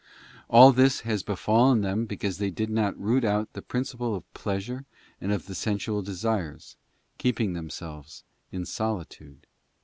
All 0.49 0.71
this 0.71 1.01
has 1.01 1.21
befallen 1.21 1.81
them 1.81 2.07
because 2.07 2.39
they 2.39 2.49
did 2.49 2.71
not 2.71 2.99
root 2.99 3.23
out 3.23 3.53
the 3.53 3.61
principle 3.61 4.15
of 4.15 4.33
pleasure 4.33 4.87
and 5.21 5.31
of 5.31 5.45
the 5.45 5.53
sensual 5.53 6.01
desires, 6.01 6.75
keeping 7.19 7.53
themselves 7.53 8.23
in 8.51 8.65
solitude 8.65 9.41
for 9.41 9.45
God. 9.45 9.47